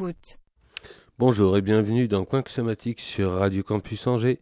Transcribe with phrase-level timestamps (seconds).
[0.00, 0.38] écoute.
[1.18, 4.40] Bonjour et bienvenue dans Coin Somatique sur Radio Campus Angers.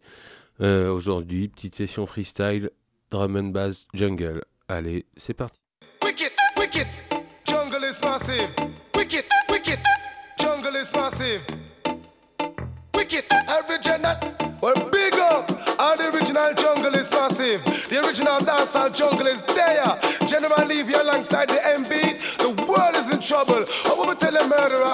[0.61, 2.69] Euh, Aujourd'hui, petite session freestyle,
[3.11, 4.43] drum and bass, jungle.
[4.69, 5.59] Allez, c'est parti.
[6.03, 6.87] Wicked, wicked,
[7.45, 8.49] jungle is massive.
[8.95, 9.79] Wicked, wicked,
[10.39, 11.41] jungle is massive.
[12.95, 14.15] Wicked, every general,
[14.61, 15.51] well, big up.
[15.79, 17.63] All the original jungle is massive.
[17.89, 19.99] The original dancehall jungle is there.
[20.27, 22.37] General Levy alongside the MB.
[22.37, 23.65] The world is in trouble.
[23.85, 24.93] I will tell a murderer?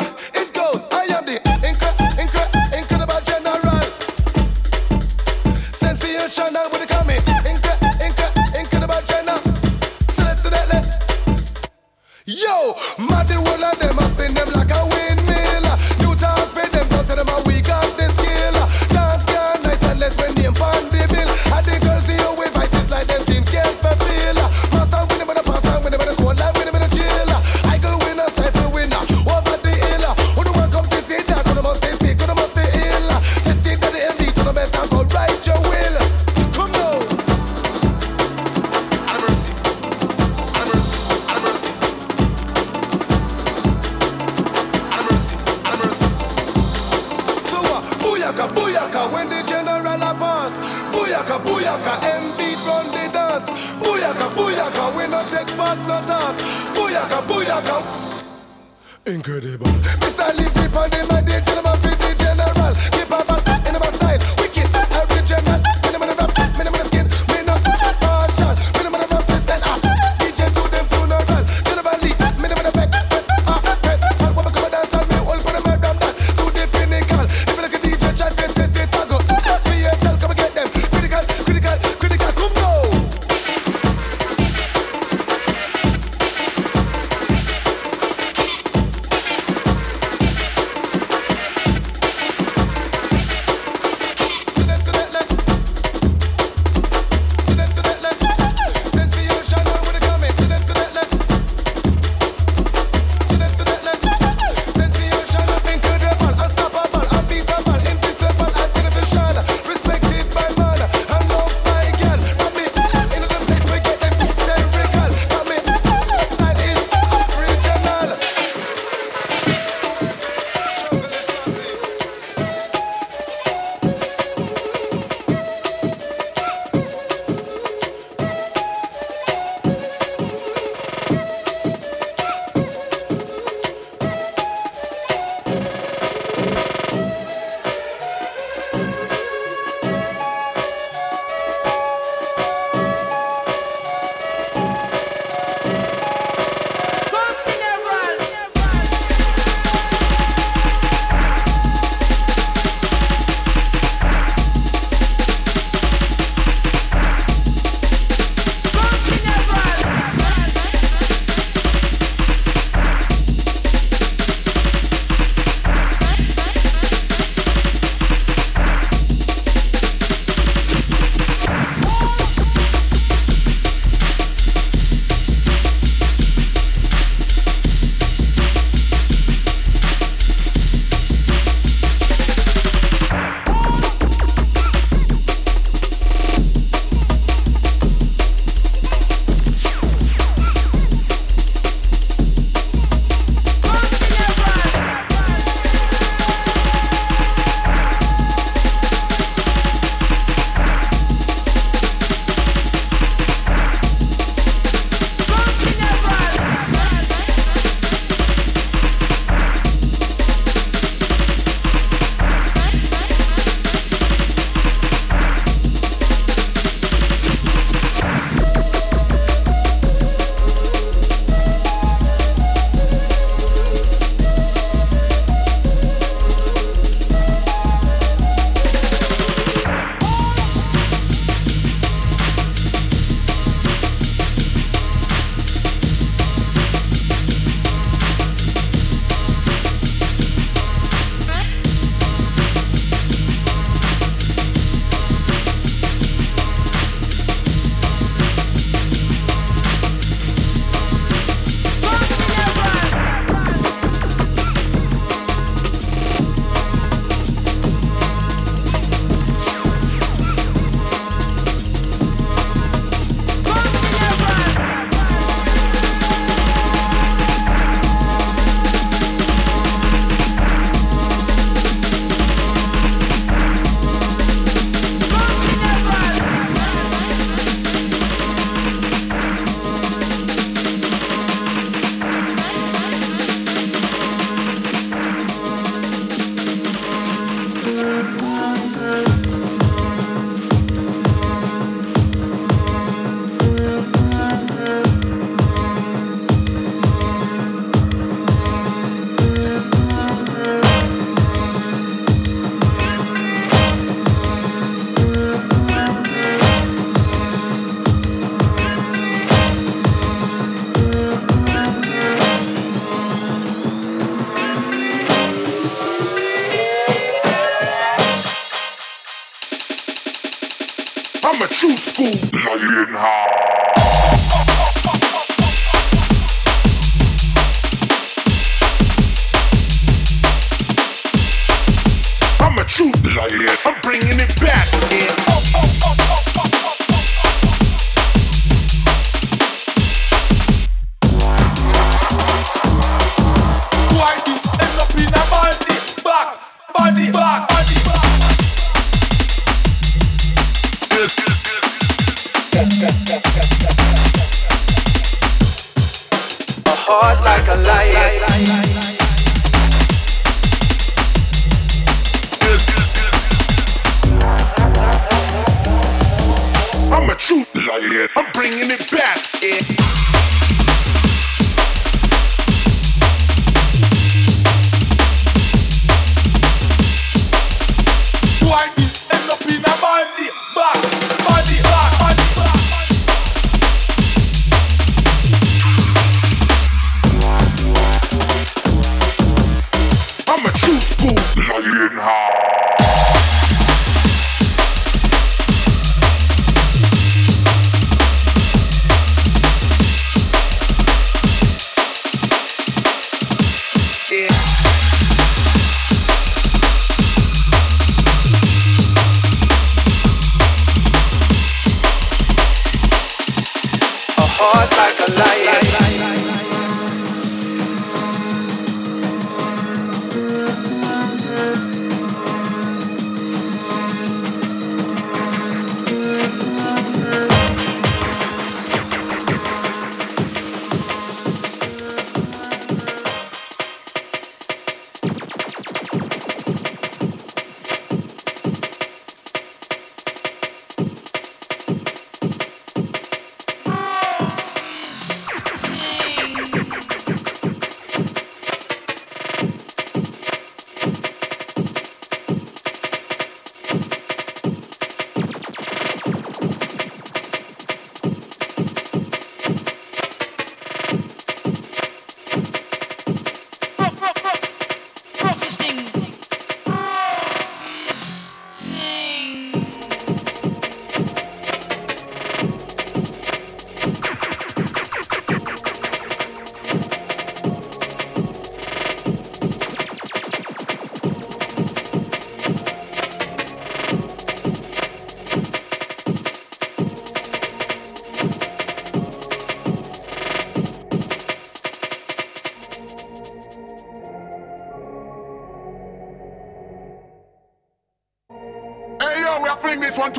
[12.27, 15.14] Yo, mad the whole of them, I spin them like a wheel.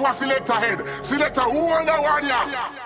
[0.07, 1.05] our selector head.
[1.05, 1.93] Selector, who on the
[2.49, 2.86] Yeah.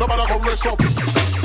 [0.00, 1.43] Nobody man I come rest up.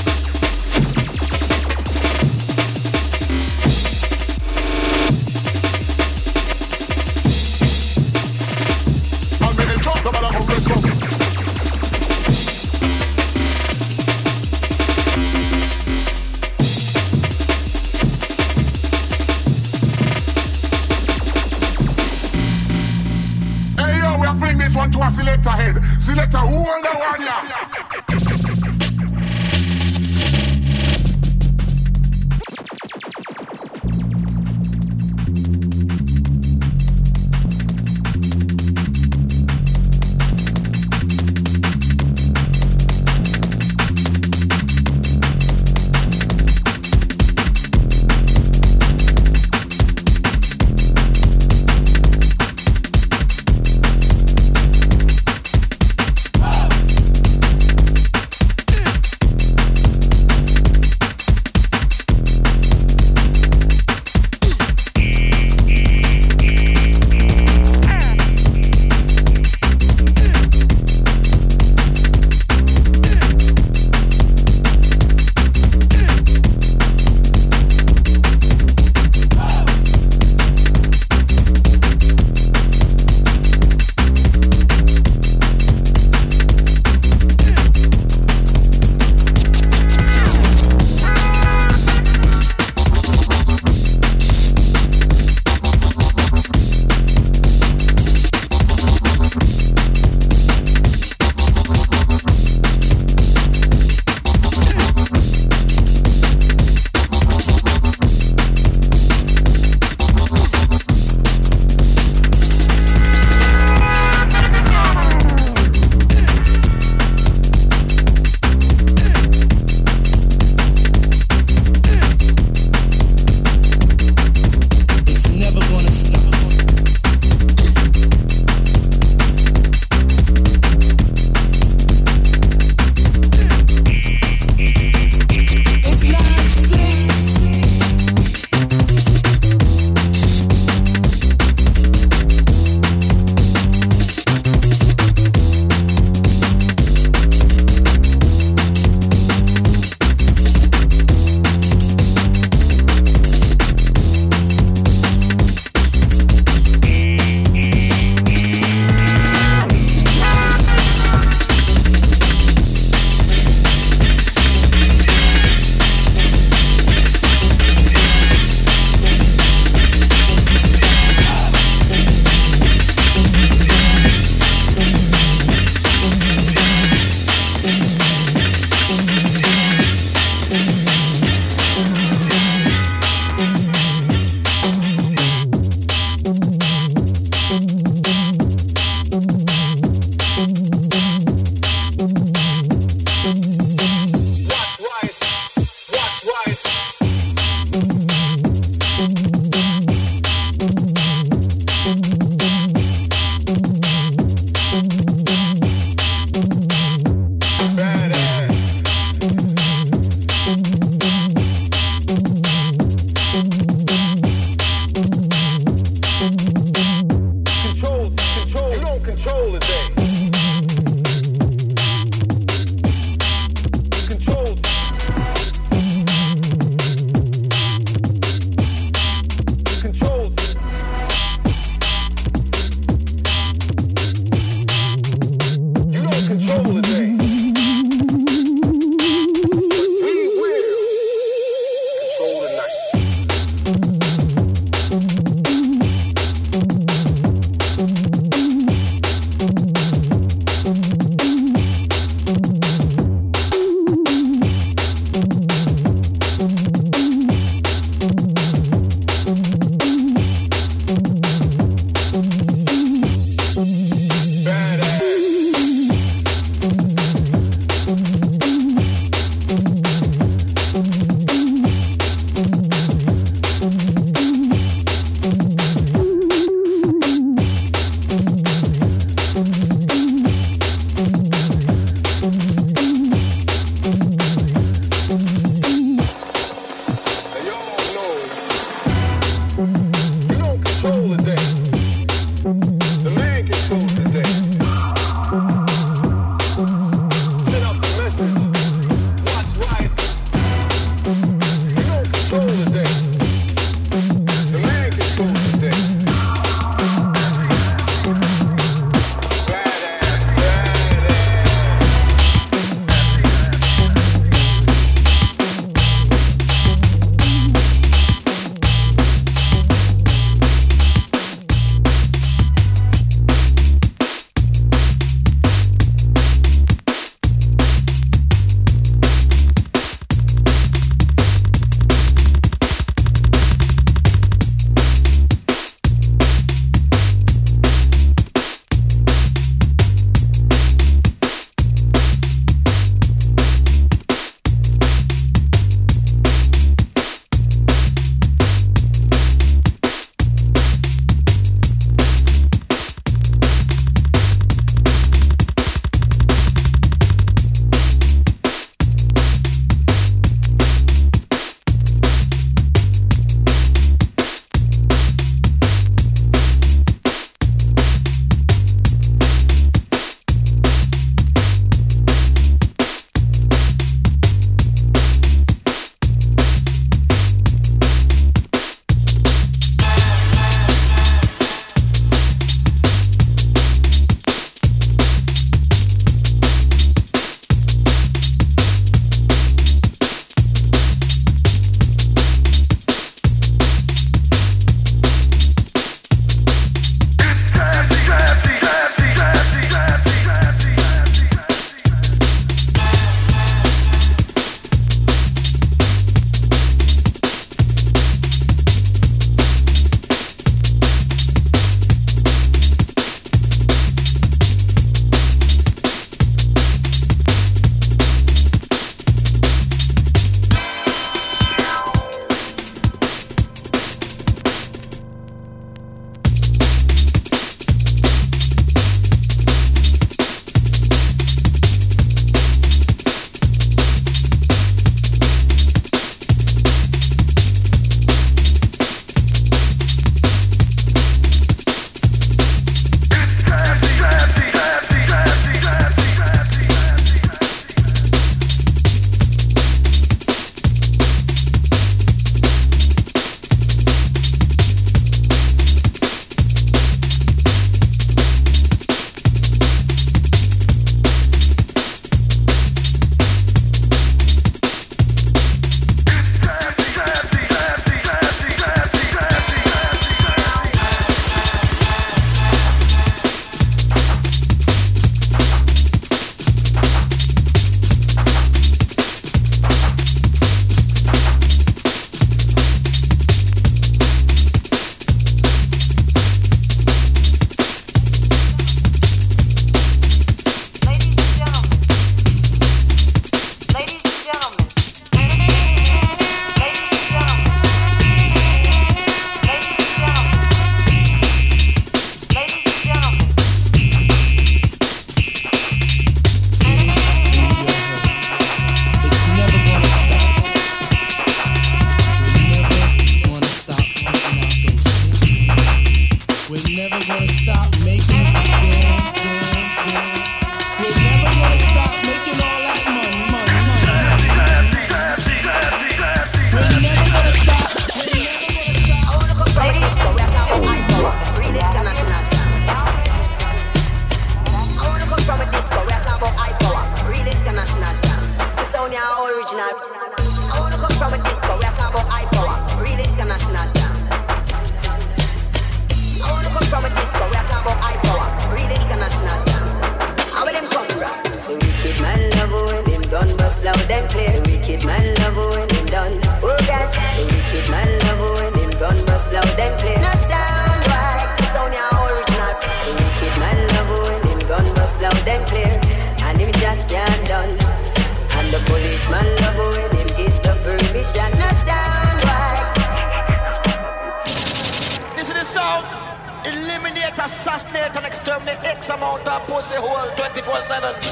[579.59, 581.08] Pussy hole 24 7.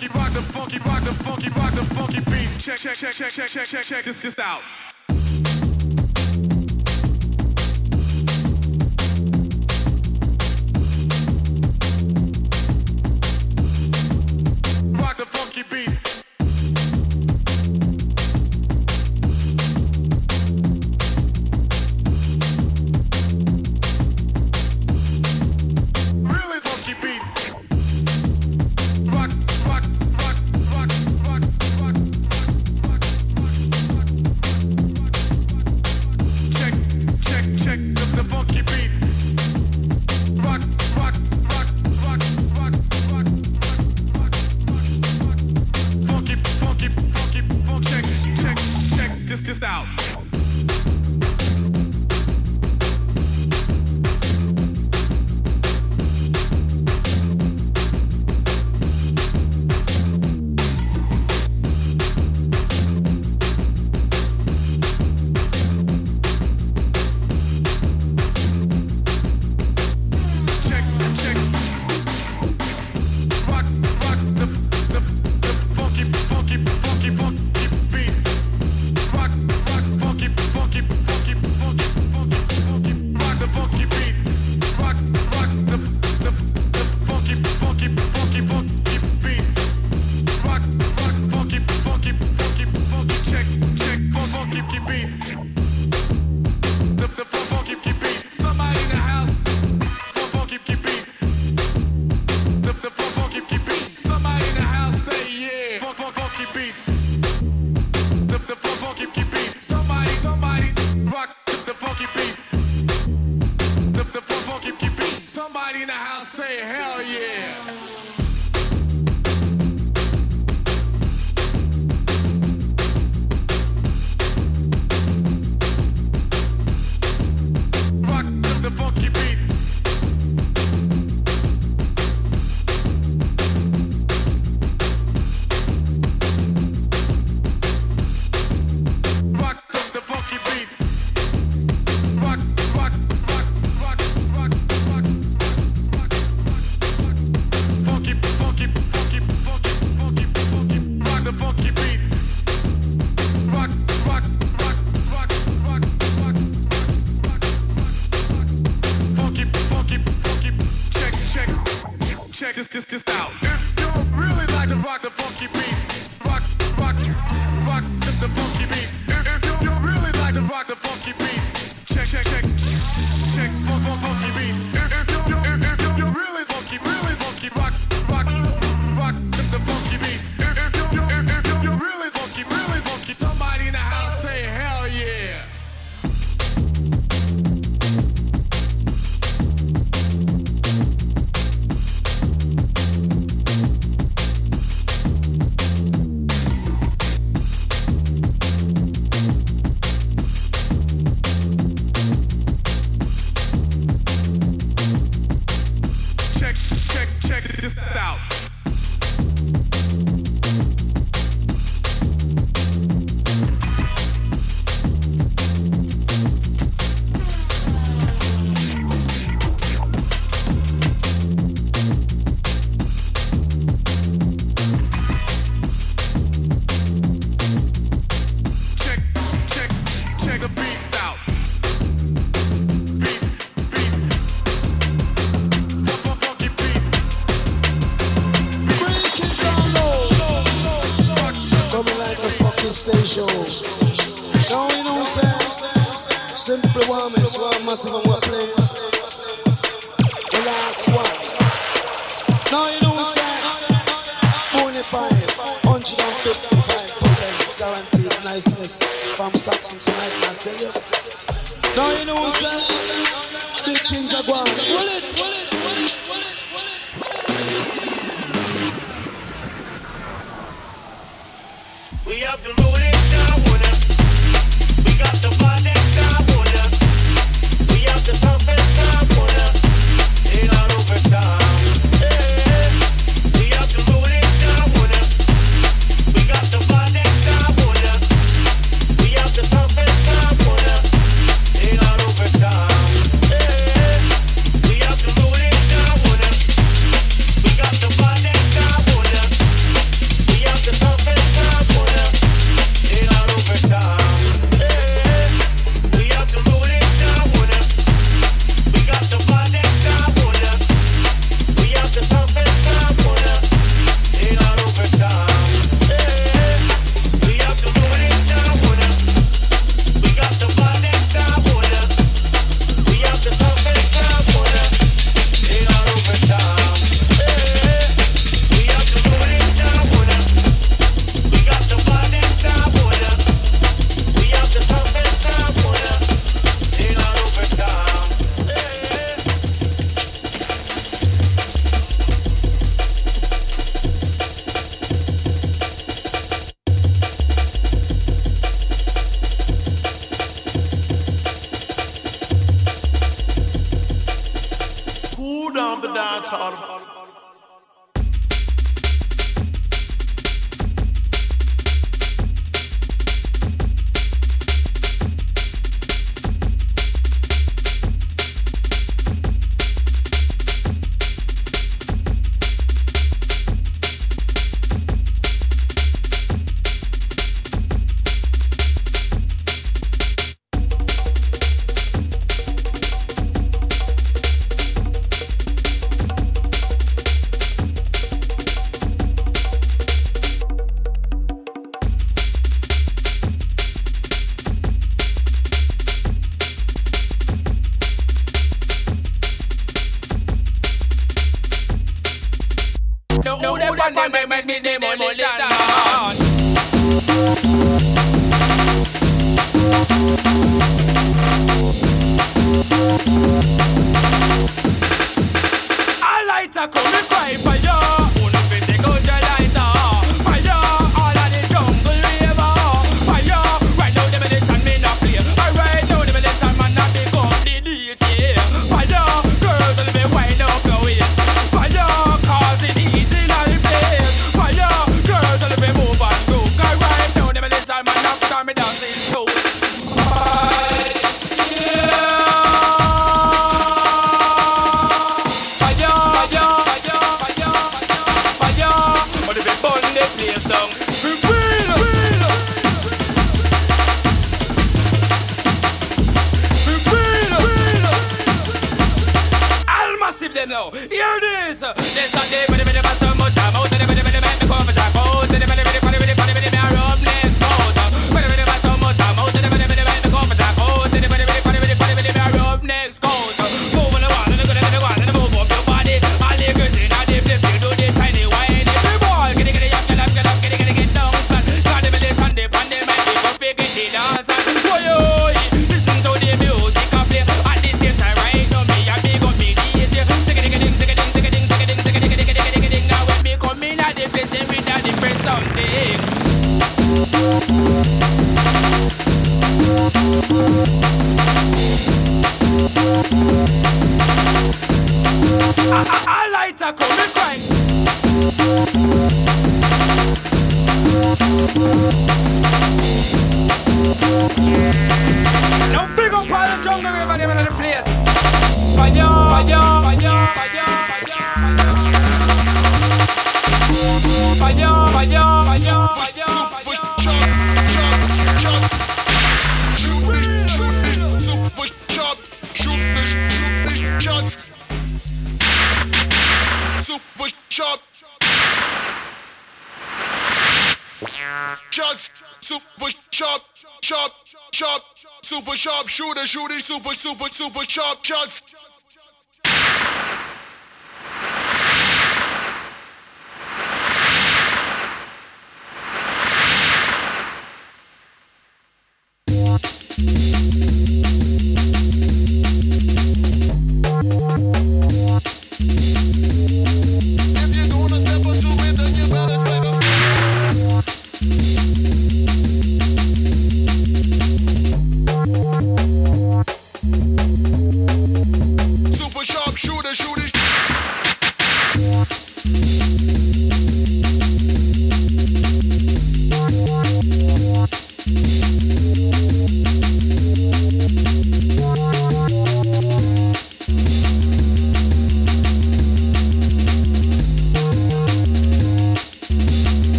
[0.00, 2.58] funky, rock the funky, rock the funky, rock the funky beats.
[2.58, 4.62] Check, check, check, check, check, check, check, check this, this out.
[14.98, 15.89] Rock the funky beats.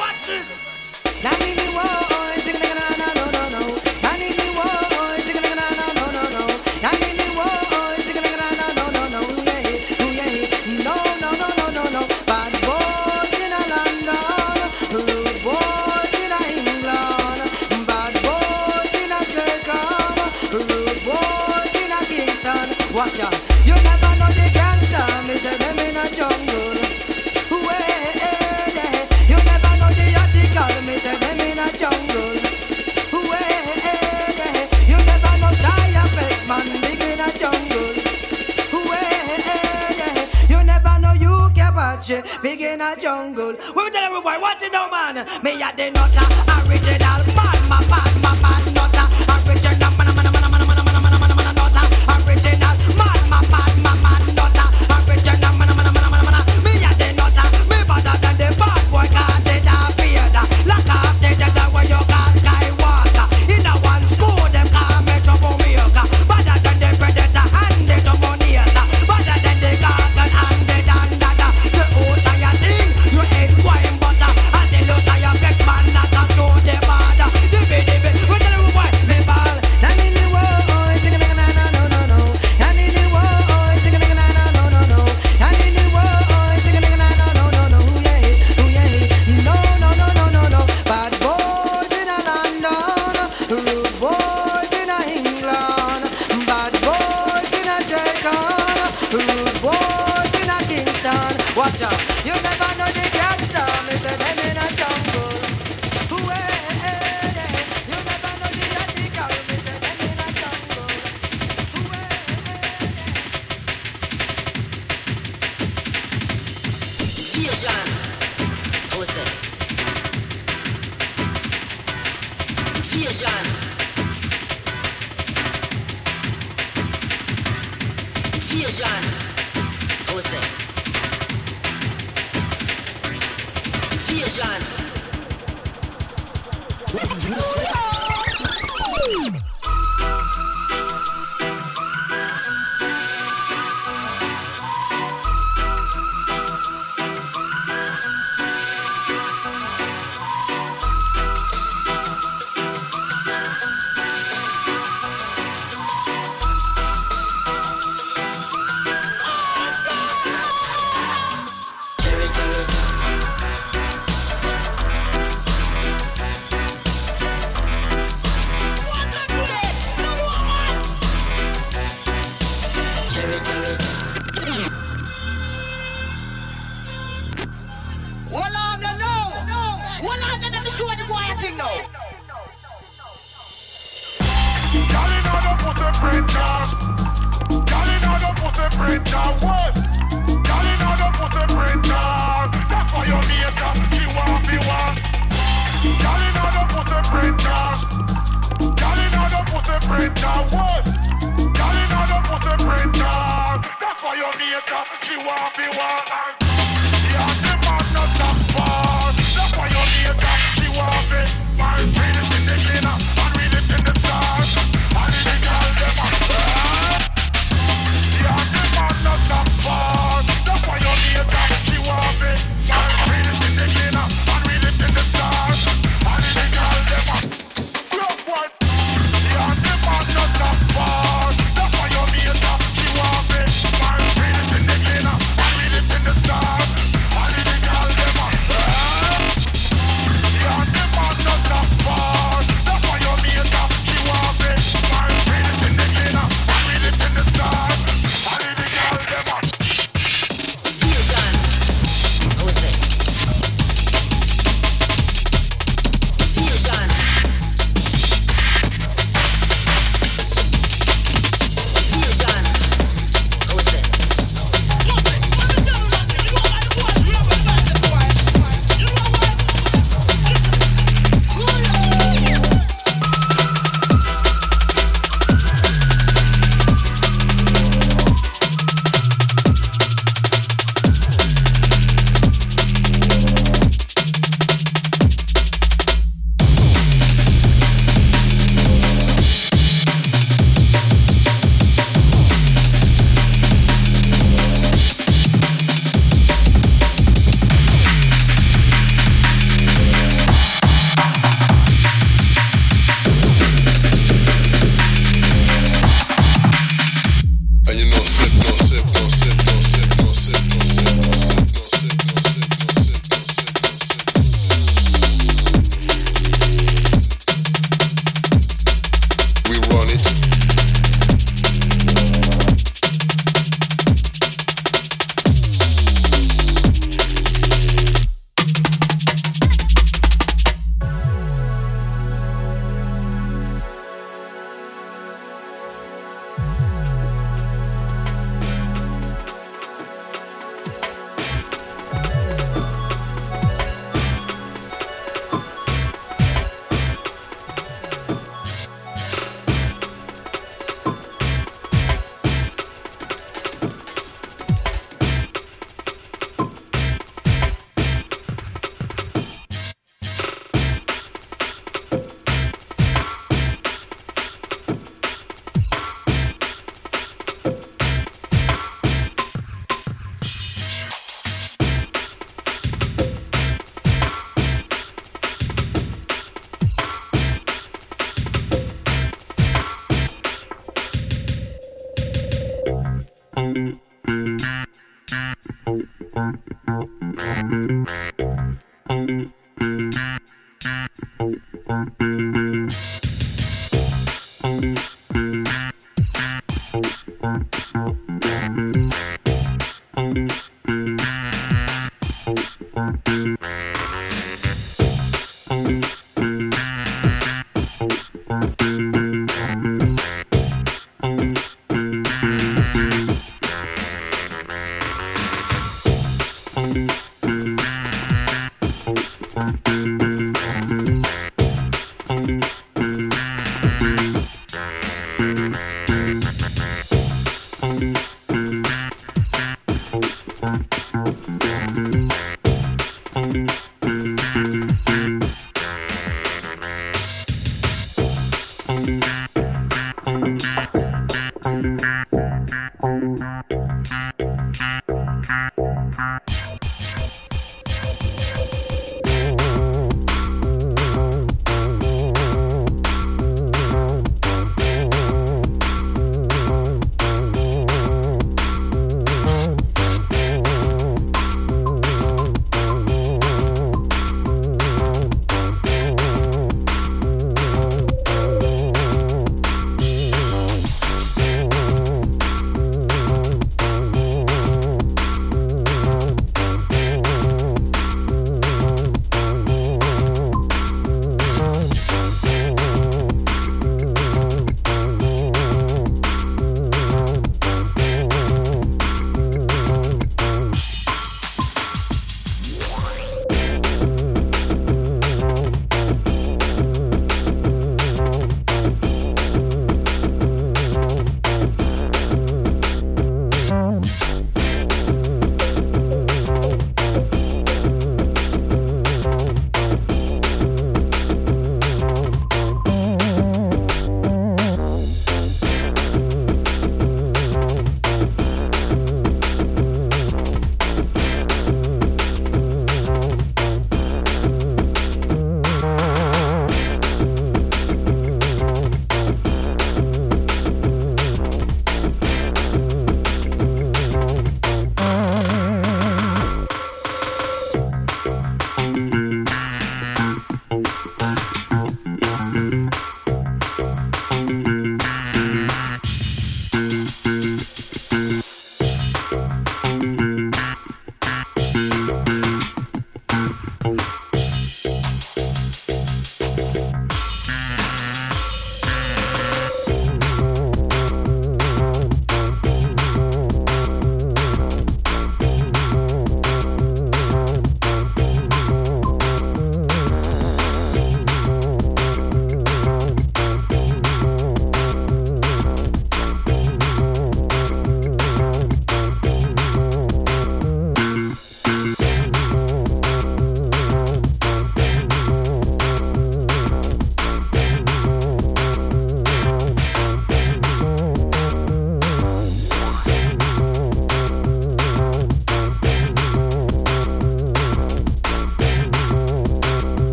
[0.00, 0.70] Watch this.
[42.42, 43.52] big in a jungle.
[43.52, 45.26] We tell everybody, watch it no man.
[45.42, 47.29] Me at the nutter, original.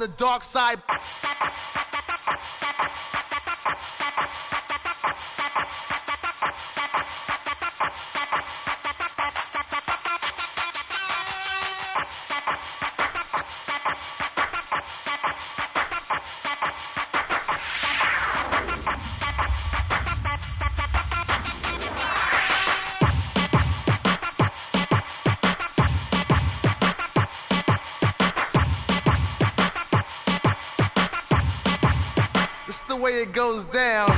[0.00, 0.80] The dark side.
[33.50, 34.08] Goes down.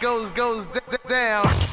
[0.00, 0.66] Goes, goes
[1.08, 1.69] down.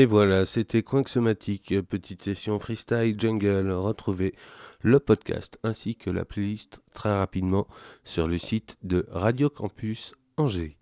[0.00, 3.70] Et voilà, c'était Coinxomatique, petite session freestyle jungle.
[3.70, 4.34] Retrouvez
[4.80, 7.68] le podcast ainsi que la playlist très rapidement
[8.02, 10.78] sur le site de Radio Campus Angers.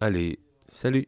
[0.00, 0.38] Allez,
[0.70, 1.06] salut